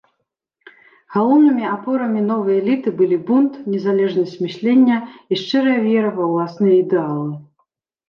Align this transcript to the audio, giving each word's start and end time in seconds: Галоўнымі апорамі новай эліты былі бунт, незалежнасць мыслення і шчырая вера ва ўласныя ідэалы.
Галоўнымі 1.15 1.65
апорамі 1.73 2.21
новай 2.31 2.57
эліты 2.63 2.89
былі 3.03 3.21
бунт, 3.29 3.53
незалежнасць 3.75 4.35
мыслення 4.49 4.97
і 5.13 5.33
шчырая 5.45 5.79
вера 5.89 6.09
ва 6.21 6.35
ўласныя 6.35 6.73
ідэалы. 6.83 7.33